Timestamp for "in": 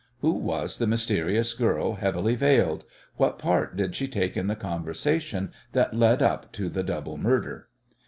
4.35-4.47